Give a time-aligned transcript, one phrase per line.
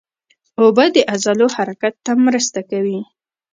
[0.61, 2.99] اوبه د عضلو حرکت ته مرسته کوي